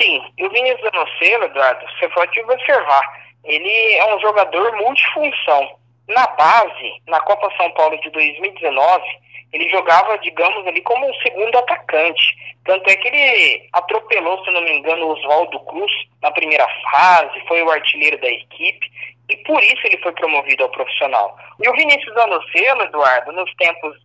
Sim, 0.00 0.22
e 0.38 0.44
o 0.44 0.50
Vinícius 0.50 0.90
Danocelo, 0.90 1.44
Eduardo, 1.44 1.84
você 1.98 2.08
pode 2.08 2.40
observar, 2.40 3.02
ele 3.44 3.94
é 3.94 4.14
um 4.14 4.20
jogador 4.20 4.76
multifunção. 4.76 5.76
Na 6.08 6.26
base, 6.26 7.00
na 7.06 7.20
Copa 7.20 7.48
São 7.56 7.70
Paulo 7.72 7.98
de 8.00 8.10
2019, 8.10 9.02
ele 9.52 9.68
jogava, 9.68 10.16
digamos, 10.18 10.66
ali 10.66 10.80
como 10.80 11.08
um 11.08 11.14
segundo 11.16 11.56
atacante. 11.58 12.36
Tanto 12.64 12.88
é 12.88 12.96
que 12.96 13.08
ele 13.08 13.68
atropelou, 13.72 14.42
se 14.44 14.50
não 14.50 14.62
me 14.62 14.78
engano, 14.78 15.06
o 15.06 15.12
Oswaldo 15.12 15.60
Cruz 15.60 15.92
na 16.22 16.30
primeira 16.30 16.66
fase, 16.90 17.40
foi 17.46 17.62
o 17.62 17.70
artilheiro 17.70 18.18
da 18.20 18.28
equipe, 18.28 18.86
e 19.28 19.36
por 19.38 19.62
isso 19.62 19.80
ele 19.84 19.98
foi 19.98 20.12
promovido 20.12 20.62
ao 20.62 20.70
profissional. 20.70 21.36
E 21.62 21.68
o 21.68 21.72
Vinícius 21.72 22.16
Anocelo, 22.16 22.82
Eduardo, 22.82 23.32
nos 23.32 23.52
tempos 23.56 23.96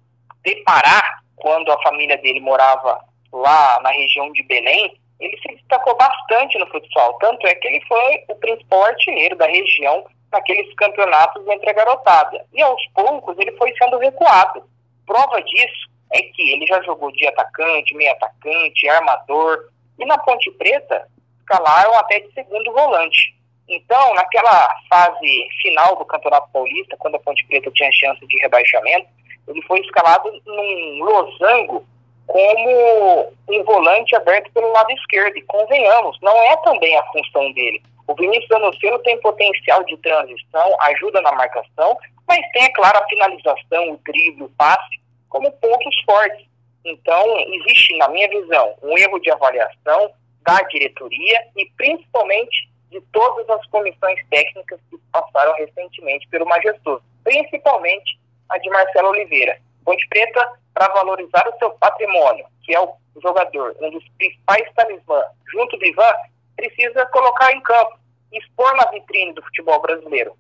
de 0.44 0.56
Pará, 0.63 1.01
quando 1.38 1.72
a 1.72 1.82
família 1.82 2.18
dele 2.18 2.42
morava 2.42 3.00
lá 3.32 3.80
na 3.82 3.92
região 3.92 4.32
de 4.34 4.44
Belém, 4.44 4.98
ele 5.20 5.38
se 5.38 5.56
destacou 5.56 5.96
bastante 5.96 6.58
no 6.58 6.68
futsal. 6.68 7.18
Tanto 7.20 7.48
é 7.48 7.56
que 7.56 7.68
ele 7.68 7.84
foi 7.88 8.24
o 8.30 8.36
principal 8.36 8.86
artilheiro 8.86 9.36
da 9.36 9.48
região 9.48 10.06
naqueles 10.32 10.74
campeonatos 10.75 11.48
entre 11.48 11.70
a 11.70 11.74
garotada. 11.74 12.46
E 12.54 12.62
aos 12.62 12.82
poucos 12.94 13.38
ele 13.39 13.51
foi 13.54 13.74
sendo 13.77 13.98
recuado 13.98 14.63
Prova 15.07 15.41
disso 15.41 15.89
é 16.13 16.21
que 16.21 16.51
ele 16.51 16.67
já 16.67 16.81
jogou 16.83 17.11
de 17.13 17.25
atacante, 17.25 17.95
meio 17.95 18.11
atacante, 18.11 18.87
armador, 18.89 19.69
e 19.97 20.05
na 20.05 20.17
Ponte 20.17 20.51
Preta 20.51 21.07
escalaram 21.39 21.95
até 21.95 22.19
de 22.19 22.31
segundo 22.33 22.71
volante. 22.73 23.35
Então, 23.69 24.13
naquela 24.13 24.69
fase 24.89 25.47
final 25.61 25.95
do 25.95 26.05
Campeonato 26.05 26.49
Paulista, 26.51 26.95
quando 26.99 27.15
a 27.15 27.19
Ponte 27.19 27.45
Preta 27.47 27.71
tinha 27.71 27.89
chance 27.93 28.25
de 28.27 28.37
rebaixamento, 28.41 29.07
ele 29.47 29.61
foi 29.63 29.79
escalado 29.79 30.29
num 30.45 31.03
losango 31.03 31.85
como 32.27 33.33
um 33.49 33.63
volante 33.63 34.15
aberto 34.15 34.51
pelo 34.51 34.71
lado 34.71 34.91
esquerdo. 34.91 35.37
E 35.37 35.41
convenhamos, 35.43 36.17
não 36.21 36.37
é 36.43 36.57
também 36.57 36.97
a 36.97 37.03
função 37.11 37.51
dele. 37.53 37.81
O 38.07 38.15
Vinícius 38.15 38.47
Danocelo 38.47 38.99
tem 38.99 39.19
potencial 39.19 39.83
de 39.83 39.97
transição, 39.97 40.75
ajuda 40.81 41.21
na 41.21 41.33
marcação, 41.33 41.97
mas 42.27 42.39
tem, 42.53 42.63
é 42.63 42.71
claro, 42.71 42.97
a 42.97 43.07
finalização, 43.07 43.91
o 43.91 43.97
drible, 44.05 44.43
o 44.43 44.49
passe, 44.57 45.01
como 45.29 45.51
pontos 45.51 46.01
fortes. 46.05 46.47
Então, 46.85 47.37
existe, 47.39 47.97
na 47.97 48.07
minha 48.07 48.29
visão, 48.29 48.75
um 48.81 48.97
erro 48.97 49.19
de 49.19 49.29
avaliação 49.29 50.11
da 50.41 50.57
diretoria 50.69 51.47
e 51.57 51.69
principalmente 51.75 52.69
de 52.89 53.01
todas 53.11 53.49
as 53.49 53.65
comissões 53.67 54.19
técnicas 54.29 54.79
que 54.89 54.97
passaram 55.11 55.53
recentemente 55.55 56.27
pelo 56.29 56.45
Majestoso, 56.45 57.03
principalmente 57.25 58.17
a 58.47 58.57
de 58.57 58.69
Marcelo 58.69 59.09
Oliveira. 59.09 59.59
Ponte 59.83 60.07
Preta, 60.07 60.49
para 60.73 60.93
valorizar 60.93 61.45
o 61.49 61.57
seu 61.59 61.71
patrimônio, 61.71 62.45
que 62.63 62.73
é 62.73 62.79
o 62.79 62.93
jogador, 63.21 63.75
um 63.81 63.89
dos 63.89 64.07
principais 64.17 64.71
talismãs, 64.73 65.25
junto 65.51 65.77
do 65.77 65.85
Ivan, 65.85 66.13
precisa 66.57 67.05
colocar 67.05 67.53
em 67.53 67.61
campo, 67.61 67.97
expor 68.33 68.75
na 68.75 68.91
vitrine 68.91 69.33
do 69.33 69.43
futebol 69.43 69.81
brasileiro. 69.81 70.35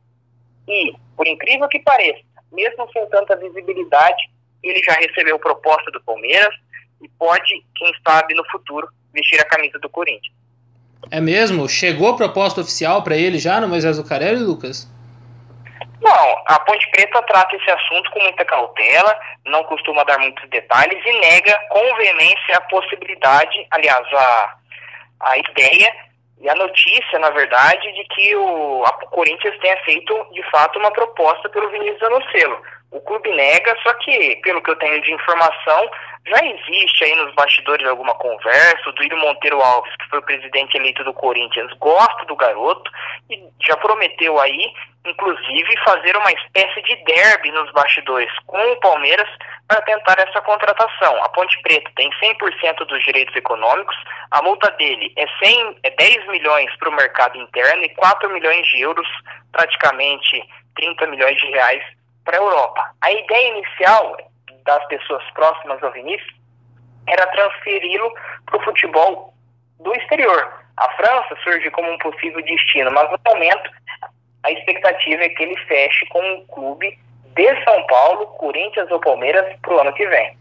E, 0.67 0.93
por 1.15 1.25
incrível 1.25 1.69
que 1.69 1.79
pareça, 1.79 2.19
mesmo 2.51 2.91
sem 2.91 3.07
tanta 3.09 3.37
visibilidade, 3.37 4.29
ele 4.63 4.81
já 4.83 4.93
recebeu 4.93 5.39
proposta 5.39 5.89
do 5.91 6.01
Palmeiras 6.01 6.53
e 7.01 7.07
pode, 7.09 7.63
quem 7.75 7.93
sabe, 8.05 8.33
no 8.33 8.43
futuro, 8.49 8.89
vestir 9.13 9.39
a 9.39 9.45
camisa 9.45 9.79
do 9.79 9.89
Corinthians. 9.89 10.35
É 11.11 11.21
mesmo? 11.21 11.69
Chegou 11.69 12.17
proposta 12.17 12.61
oficial 12.61 13.03
para 13.03 13.15
ele 13.15 13.37
já 13.37 13.61
no 13.61 13.67
Moisés 13.67 13.97
Lucarelli, 13.97 14.43
Lucas? 14.43 14.91
Não, 16.01 16.43
a 16.47 16.59
Ponte 16.59 16.89
Preta 16.91 17.21
trata 17.23 17.55
esse 17.55 17.69
assunto 17.69 18.09
com 18.11 18.19
muita 18.19 18.45
cautela, 18.45 19.19
não 19.45 19.63
costuma 19.63 20.03
dar 20.03 20.19
muitos 20.19 20.47
detalhes 20.49 21.03
e 21.05 21.19
nega 21.19 21.57
com 21.69 21.95
veemência 21.95 22.55
a 22.55 22.61
possibilidade, 22.61 23.67
aliás, 23.71 24.05
a, 24.13 24.55
a 25.21 25.37
ideia 25.37 26.06
e 26.39 26.49
a 26.49 26.55
notícia, 26.55 27.17
na 27.19 27.31
verdade, 27.31 27.91
de 27.93 28.03
que 28.05 28.35
o, 28.35 28.83
Corinthians 29.11 29.57
tenha 29.59 29.77
feito, 29.83 30.27
de 30.31 30.43
fato, 30.51 30.77
uma 30.77 30.91
proposta 30.91 31.49
pelo 31.49 31.69
Vinícius 31.69 32.03
Anocelo. 32.03 32.61
O 32.91 33.01
clube 33.01 33.29
nega, 33.35 33.75
só 33.83 33.93
que, 33.95 34.35
pelo 34.37 34.61
que 34.61 34.69
eu 34.69 34.75
tenho 34.77 35.01
de 35.01 35.11
informação, 35.11 35.89
já 36.27 36.45
existe 36.45 37.03
aí 37.03 37.15
nos 37.15 37.33
bastidores 37.33 37.85
alguma 37.87 38.13
conversa. 38.15 38.89
O 38.89 38.93
Duílio 38.93 39.17
Monteiro 39.17 39.59
Alves, 39.59 39.95
que 39.97 40.09
foi 40.09 40.19
o 40.19 40.23
presidente 40.23 40.77
eleito 40.77 41.03
do 41.03 41.13
Corinthians, 41.13 41.71
gosta 41.79 42.25
do 42.25 42.35
garoto 42.35 42.89
e 43.29 43.43
já 43.61 43.75
prometeu 43.77 44.39
aí, 44.39 44.73
inclusive, 45.05 45.77
fazer 45.83 46.15
uma 46.15 46.31
espécie 46.31 46.81
de 46.83 46.95
derby 47.03 47.51
nos 47.51 47.71
bastidores 47.71 48.31
com 48.45 48.59
o 48.59 48.79
Palmeiras 48.79 49.27
para 49.67 49.81
tentar 49.81 50.17
essa 50.19 50.41
contratação. 50.41 51.23
A 51.23 51.29
Ponte 51.29 51.61
Preta 51.61 51.91
tem 51.95 52.09
100% 52.11 52.85
dos 52.85 53.03
direitos 53.03 53.35
econômicos, 53.35 53.95
a 54.31 54.41
multa 54.41 54.71
dele 54.71 55.11
é, 55.17 55.27
100, 55.43 55.79
é 55.83 55.89
10 55.91 56.27
milhões 56.27 56.73
para 56.77 56.89
o 56.89 56.95
mercado 56.95 57.37
interno 57.37 57.83
e 57.83 57.89
4 57.95 58.29
milhões 58.29 58.65
de 58.67 58.81
euros, 58.81 59.07
praticamente 59.51 60.41
30 60.75 61.07
milhões 61.07 61.37
de 61.37 61.47
reais 61.47 61.83
para 62.23 62.37
a 62.37 62.41
Europa. 62.41 62.91
A 63.01 63.11
ideia 63.11 63.57
inicial 63.57 64.17
das 64.63 64.85
pessoas 64.87 65.23
próximas 65.31 65.81
ao 65.83 65.91
Vinícius 65.91 66.35
era 67.07 67.25
transferi-lo 67.27 68.13
para 68.45 68.57
o 68.57 68.63
futebol 68.63 69.33
do 69.79 69.93
exterior. 69.95 70.53
A 70.77 70.89
França 70.91 71.35
surge 71.43 71.69
como 71.71 71.91
um 71.91 71.97
possível 71.97 72.41
destino, 72.43 72.91
mas 72.91 73.09
no 73.09 73.19
momento 73.25 73.71
a 74.43 74.51
expectativa 74.51 75.23
é 75.23 75.29
que 75.29 75.43
ele 75.43 75.57
feche 75.65 76.05
com 76.07 76.21
um 76.21 76.45
clube 76.47 76.97
de 77.37 77.63
São 77.63 77.85
Paulo, 77.87 78.25
Corinthians 78.37 78.89
ou 78.91 78.99
Palmeiras 78.99 79.45
para 79.61 79.75
o 79.75 79.79
ano 79.79 79.93
que 79.93 80.05
vem. 80.07 80.35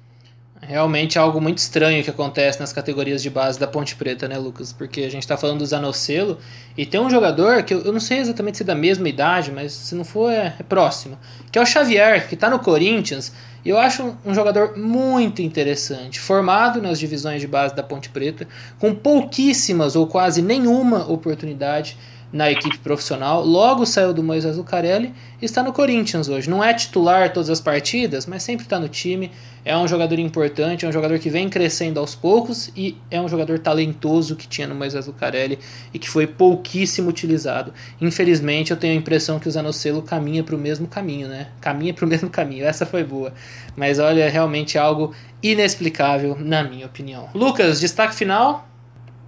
Realmente 0.63 1.19
é 1.19 1.21
algo 1.21 1.41
muito 1.41 1.59
estranho 1.59 2.03
que 2.03 2.09
acontece 2.09 2.59
nas 2.59 2.73
categorias 2.73 3.23
de 3.23 3.29
base 3.29 3.61
da 3.61 3.67
Ponte 3.67 3.95
Preta, 3.95 4.27
né, 4.27 4.39
Lucas? 4.39 4.73
Porque 4.73 5.03
a 5.03 5.11
gente 5.11 5.23
está 5.23 5.37
falando 5.37 5.59
do 5.59 5.67
Zanocelo 5.67 6.39
e 6.77 6.87
tem 6.87 6.99
um 6.99 7.11
jogador 7.11 7.63
que 7.63 7.75
eu, 7.75 7.93
não 7.93 8.01
sei 8.01 8.19
exatamente 8.19 8.57
se 8.57 8.63
é 8.63 8.67
da 8.67 8.75
mesma 8.75 9.09
idade, 9.09 9.53
mas 9.53 9.73
se 9.73 9.95
não 9.95 10.05
for 10.05 10.33
é, 10.33 10.55
é 10.59 10.63
próximo, 10.63 11.19
que 11.53 11.59
é 11.59 11.63
o 11.63 11.67
Xavier, 11.67 12.27
que 12.27 12.35
está 12.35 12.49
no 12.49 12.59
Corinthians. 12.59 13.33
E 13.65 13.69
eu 13.69 13.79
acho 13.79 14.17
um 14.25 14.35
jogador 14.35 14.77
muito 14.77 15.43
interessante, 15.43 16.19
formado 16.19 16.81
nas 16.81 16.99
divisões 16.99 17.41
de 17.41 17.47
base 17.47 17.75
da 17.75 17.83
Ponte 17.83 18.09
Preta, 18.09 18.49
com 18.79 18.95
pouquíssimas 18.95 19.95
ou 19.95 20.07
quase 20.07 20.41
nenhuma 20.41 21.11
oportunidade 21.11 21.97
na 22.33 22.51
equipe 22.51 22.79
profissional, 22.79 23.45
logo 23.45 23.87
saiu 23.87 24.13
do 24.13 24.23
Moisés 24.23 24.57
Lucarelli 24.57 25.15
e 25.41 25.45
está 25.45 25.63
no 25.63 25.73
Corinthians 25.73 26.29
hoje. 26.29 26.51
Não 26.51 26.63
é 26.63 26.75
titular 26.75 27.33
todas 27.33 27.49
as 27.49 27.61
partidas, 27.61 28.27
mas 28.27 28.43
sempre 28.43 28.65
está 28.67 28.81
no 28.81 28.89
time. 28.89 29.31
É 29.65 29.77
um 29.77 29.87
jogador 29.87 30.19
importante, 30.19 30.85
é 30.85 30.89
um 30.89 30.93
jogador 30.93 31.19
que 31.19 31.31
vem 31.31 31.49
crescendo 31.49 31.99
aos 31.99 32.15
poucos 32.15 32.71
e 32.77 32.97
é 33.11 33.21
um 33.21 33.29
jogador 33.29 33.59
talentoso 33.59 34.37
que 34.37 34.47
tinha 34.47 34.67
no 34.67 34.75
Moisés 34.75 35.07
Lucarelli 35.07 35.59
e 35.93 35.99
que 35.99 36.09
foi 36.09 36.27
pouquíssimo 36.27 37.09
utilizado. 37.09 37.73
Infelizmente, 38.01 38.71
eu 38.71 38.77
tenho 38.77 38.93
a 38.95 38.97
impressão 38.97 39.39
que 39.39 39.49
o 39.49 39.51
Zanocelo 39.51 40.03
caminha 40.03 40.43
para 40.43 40.55
o 40.55 40.59
mesmo 40.59 40.87
caminho, 40.87 41.29
né? 41.29 41.49
Caminha 41.61 41.95
para 41.95 42.05
o 42.05 42.09
mesmo 42.09 42.29
caminho. 42.29 42.65
Essa 42.65 42.85
foi 42.85 43.05
boa. 43.05 43.33
Mas 43.77 43.99
olha, 43.99 44.25
é 44.25 44.29
realmente 44.29 44.79
algo 44.79 45.15
inexplicável, 45.43 46.37
na 46.39 46.63
minha 46.65 46.87
opinião. 46.87 47.29
Lucas, 47.35 47.81
destaque 47.81 48.15
final? 48.15 48.67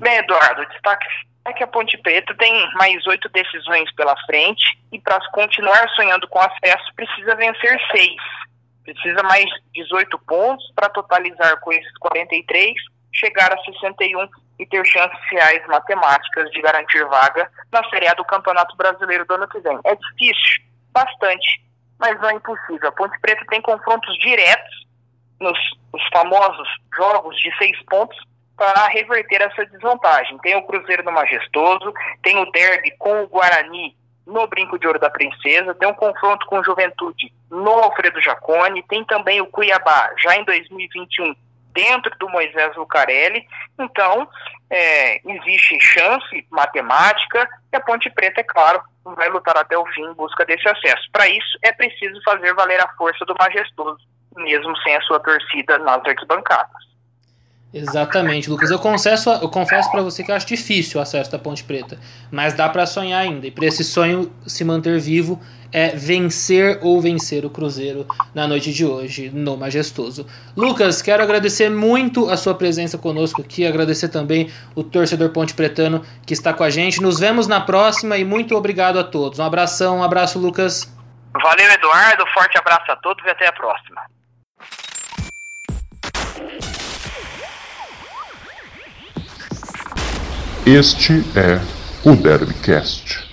Bem, 0.01 0.19
Eduardo, 0.19 0.65
destaque 0.71 1.05
é 1.49 1.53
que 1.53 1.65
a 1.65 1.67
Ponte 1.67 1.97
Preta 1.99 2.35
tem 2.37 2.71
mais 2.75 3.07
oito 3.07 3.29
decisões 3.31 3.91
pela 3.95 4.17
frente 4.27 4.79
e 4.93 5.01
para 5.01 5.19
continuar 5.31 5.89
sonhando 5.91 6.29
com 6.29 6.39
acesso 6.39 6.95
precisa 6.95 7.35
vencer 7.35 7.79
seis. 7.91 8.17
Precisa 8.85 9.23
mais 9.25 9.45
18 9.75 10.19
pontos 10.21 10.65
para 10.75 10.89
totalizar 10.89 11.61
com 11.61 11.73
esses 11.73 11.93
43, 11.99 12.75
chegar 13.13 13.53
a 13.53 13.63
61 13.63 14.29
e 14.59 14.67
ter 14.67 14.85
chances 14.87 15.19
reais 15.31 15.65
matemáticas 15.67 16.51
de 16.51 16.61
garantir 16.61 17.05
vaga 17.07 17.51
na 17.73 17.89
Série 17.91 18.09
A 18.09 18.15
do 18.15 18.25
Campeonato 18.25 18.77
Brasileiro 18.77 19.25
do 19.27 19.35
ano 19.35 19.49
que 19.49 19.61
vem. 19.61 19.79
É 19.85 19.95
difícil, 19.95 20.65
bastante, 20.93 21.63
mas 21.99 22.19
não 22.21 22.31
é 22.31 22.35
impossível. 22.35 22.89
A 22.89 22.93
Ponte 22.93 23.19
Preta 23.21 23.45
tem 23.49 23.61
confrontos 23.61 24.19
diretos 24.19 24.87
nos, 25.41 25.59
famosos 26.13 26.69
jogos 26.97 27.37
de 27.37 27.57
seis 27.59 27.79
pontos 27.85 28.19
para 28.59 28.89
reverter 28.89 29.41
essa 29.41 29.65
desvantagem. 29.67 30.37
Tem 30.39 30.57
o 30.57 30.63
Cruzeiro 30.65 31.05
no 31.05 31.13
Majestoso, 31.13 31.95
tem 32.23 32.37
o 32.37 32.51
derby 32.51 32.91
com 32.99 33.23
o 33.23 33.29
Guarani 33.29 33.97
no 34.27 34.47
Brinco 34.49 34.79
de 34.79 34.87
Ouro 34.87 34.99
da 34.99 35.09
Princesa, 35.09 35.75
tem 35.75 35.89
um 35.89 35.95
confronto 35.95 36.45
com 36.47 36.59
o 36.59 36.65
Juventude 36.65 37.33
no 37.51 37.71
Alfredo 37.71 38.21
Jacone, 38.21 38.83
tem 38.83 39.05
também 39.05 39.41
o 39.41 39.47
Cuiabá 39.47 40.11
já 40.19 40.37
em 40.37 40.45
2021 40.45 41.35
dentro 41.73 42.11
do 42.19 42.29
Moisés 42.29 42.77
Lucarelli. 42.77 43.47
Então, 43.79 44.29
é, 44.69 45.21
existe 45.25 45.81
chance 45.81 46.47
matemática 46.51 47.49
e 47.73 47.77
a 47.77 47.81
Ponte 47.81 48.11
Preta, 48.11 48.41
é 48.41 48.45
claro, 48.45 48.83
vai 49.05 49.29
lutar 49.29 49.57
até 49.57 49.79
o 49.79 49.87
fim 49.87 50.05
em 50.05 50.15
busca 50.15 50.45
desse 50.45 50.69
acesso. 50.69 51.09
Para 51.13 51.29
isso, 51.29 51.59
é 51.63 51.73
preciso 51.73 52.21
fazer 52.25 52.53
valer 52.55 52.81
a 52.81 52.89
força 52.97 53.25
do 53.25 53.35
Majestoso, 53.39 54.05
mesmo 54.37 54.77
sem 54.79 54.97
a 54.97 55.01
sua 55.03 55.21
torcida 55.21 55.79
nas 55.79 56.05
arquibancadas. 56.05 56.88
Exatamente, 57.73 58.49
Lucas. 58.49 58.71
Eu 58.71 58.79
confesso, 58.79 59.31
eu 59.31 59.49
confesso 59.49 59.91
para 59.91 60.03
você 60.03 60.25
que 60.25 60.31
eu 60.31 60.35
acho 60.35 60.47
difícil 60.47 60.99
o 60.99 61.03
acesso 61.03 61.31
da 61.31 61.39
Ponte 61.39 61.63
Preta, 61.63 61.99
mas 62.31 62.55
dá 62.55 62.69
para 62.69 62.87
sonhar 62.87 63.21
ainda. 63.21 63.47
E 63.47 63.51
para 63.51 63.67
esse 63.67 63.85
sonho 63.85 64.33
se 64.47 64.65
manter 64.65 64.99
vivo 64.99 65.39
é 65.71 65.89
vencer 65.89 66.79
ou 66.81 66.99
vencer 66.99 67.45
o 67.45 67.51
Cruzeiro 67.51 68.07
na 68.35 68.49
noite 68.49 68.73
de 68.73 68.87
hoje 68.87 69.29
no 69.29 69.55
Majestoso. 69.55 70.27
Lucas, 70.57 71.03
quero 71.03 71.23
agradecer 71.23 71.69
muito 71.69 72.31
a 72.31 72.39
sua 72.39 72.55
presença 72.55 72.97
conosco 72.97 73.43
aqui, 73.43 73.67
agradecer 73.67 74.09
também 74.09 74.51
o 74.75 74.83
torcedor 74.83 75.29
Ponte 75.29 75.53
Pretano 75.53 76.03
que 76.25 76.33
está 76.33 76.55
com 76.55 76.65
a 76.65 76.71
gente. 76.71 77.03
Nos 77.03 77.21
vemos 77.21 77.47
na 77.47 77.61
próxima 77.61 78.17
e 78.17 78.25
muito 78.25 78.57
obrigado 78.57 78.99
a 78.99 79.05
todos. 79.05 79.39
Um 79.39 79.45
abração, 79.45 79.99
um 79.99 80.03
abraço, 80.03 80.39
Lucas. 80.39 80.91
Valeu, 81.35 81.71
Eduardo. 81.71 82.25
Forte 82.33 82.57
abraço 82.57 82.91
a 82.91 82.97
todos 82.97 83.23
e 83.27 83.29
até 83.29 83.47
a 83.47 83.53
próxima. 83.53 84.18
Este 90.69 91.25
é 91.35 91.59
o 92.05 92.15
Derbycast. 92.15 93.28